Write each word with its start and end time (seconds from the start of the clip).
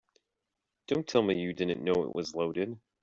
Don't 0.87 1.07
tell 1.07 1.21
me 1.21 1.39
you 1.39 1.53
didn't 1.53 1.83
know 1.83 2.05
it 2.07 2.15
was 2.15 2.33
loaded. 2.33 2.75